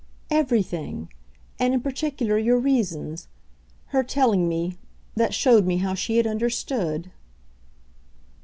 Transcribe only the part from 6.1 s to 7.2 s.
had understood."